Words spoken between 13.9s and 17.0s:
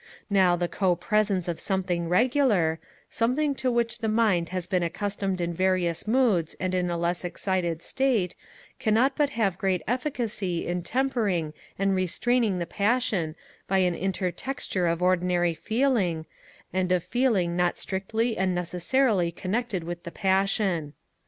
inter texture of ordinary feeling, and